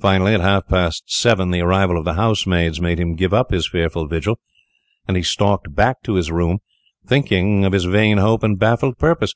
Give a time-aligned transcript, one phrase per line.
[0.00, 3.68] Finally, at half past seven, the arrival of the housemaids made him give up his
[3.68, 4.40] fearful vigil,
[5.06, 6.58] and he stalked back to his room,
[7.06, 9.32] thinking of his vain oath and baffled purpose.